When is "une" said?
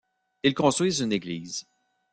1.01-1.11